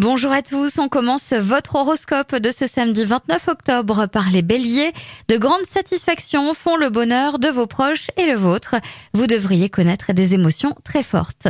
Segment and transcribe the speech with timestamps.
[0.00, 4.92] Bonjour à tous, on commence votre horoscope de ce samedi 29 octobre par les béliers.
[5.28, 8.76] De grandes satisfactions font le bonheur de vos proches et le vôtre.
[9.12, 11.48] Vous devriez connaître des émotions très fortes.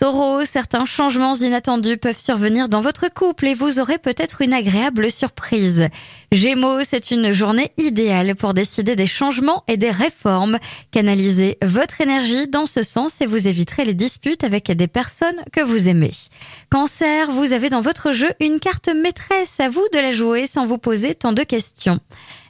[0.00, 5.08] Taureau, certains changements inattendus peuvent survenir dans votre couple et vous aurez peut-être une agréable
[5.08, 5.86] surprise.
[6.32, 10.58] Gémeaux, c'est une journée idéale pour décider des changements et des réformes.
[10.90, 15.60] Canalisez votre énergie dans ce sens et vous éviterez les disputes avec des personnes que
[15.60, 16.10] vous aimez.
[16.68, 19.60] Cancer, vous avez dans votre jeu une carte maîtresse.
[19.60, 22.00] À vous de la jouer sans vous poser tant de questions.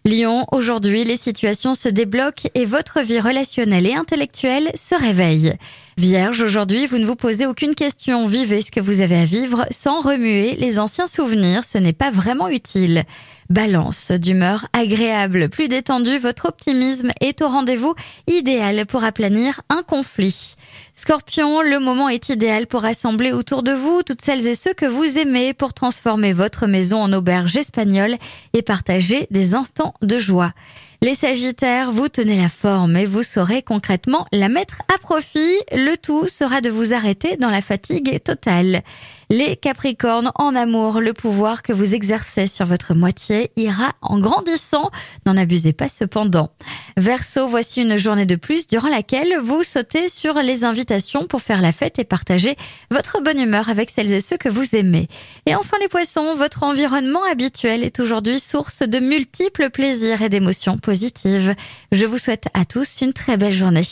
[0.04, 5.54] Lyon, aujourd'hui, les situations se débloquent et votre vie relationnelle et intellectuelle se réveille.
[5.98, 8.24] Vierge, aujourd'hui, vous ne vous posez aucune question.
[8.26, 11.64] Vivez ce que vous avez à vivre sans remuer les anciens souvenirs.
[11.64, 13.04] Ce n'est pas vraiment utile.
[13.50, 17.94] Balance, d'humeur agréable, plus détendue, votre optimisme est au rendez-vous
[18.26, 20.54] idéal pour aplanir un conflit.
[20.94, 24.86] Scorpion, le moment est idéal pour rassembler autour de vous toutes celles et ceux que
[24.86, 28.16] vous aimez pour transformer votre maison en auberge espagnole
[28.54, 30.54] et partager des instants de joie.
[31.02, 35.58] Les Sagittaires, vous tenez la forme et vous saurez concrètement la mettre à profit.
[35.72, 38.82] Le tout sera de vous arrêter dans la fatigue totale.
[39.28, 44.92] Les Capricornes, en amour, le pouvoir que vous exercez sur votre moitié ira en grandissant.
[45.26, 46.50] N'en abusez pas cependant.
[46.96, 51.62] Verseau, voici une journée de plus durant laquelle vous sautez sur les invitations pour faire
[51.62, 52.56] la fête et partager
[52.90, 55.08] votre bonne humeur avec celles et ceux que vous aimez.
[55.46, 60.78] Et enfin les poissons, votre environnement habituel est aujourd'hui source de multiples plaisirs et d'émotions
[60.78, 61.54] positives.
[61.92, 63.82] Je vous souhaite à tous une très belle journée.